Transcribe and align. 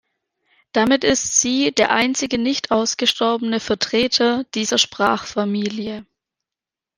Damit 0.71 1.03
ist 1.03 1.39
sie 1.41 1.71
der 1.71 1.91
einzige 1.91 2.39
nicht 2.39 2.71
ausgestorbene 2.71 3.59
Vertreter 3.59 4.45
dieser 4.55 4.79
Sprachfamilie. 4.79 6.07